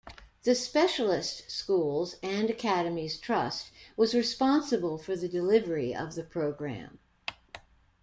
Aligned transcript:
The 0.41 0.55
Specialist 0.55 1.51
Schools 1.51 2.15
and 2.23 2.49
Academies 2.49 3.19
Trust 3.19 3.69
was 3.95 4.15
responsible 4.15 4.97
for 4.97 5.15
the 5.15 5.29
delivery 5.29 5.93
of 5.93 6.15
the 6.15 6.23
programme. 6.23 6.97